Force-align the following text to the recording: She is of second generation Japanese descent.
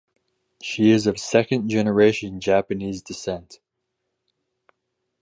She 0.63 0.89
is 0.89 1.05
of 1.05 1.19
second 1.19 1.69
generation 1.69 2.39
Japanese 2.39 3.03
descent. 3.03 3.59